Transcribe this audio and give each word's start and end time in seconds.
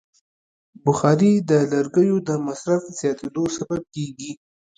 بخاري 0.85 1.31
د 1.49 1.51
لرګیو 1.71 2.17
د 2.27 2.29
مصرف 2.45 2.81
زیاتیدو 2.99 3.43
سبب 3.57 3.81
کېږي. 3.95 4.31